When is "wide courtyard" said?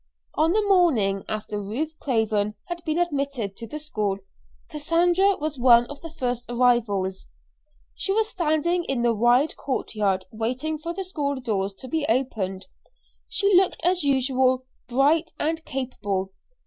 9.13-10.25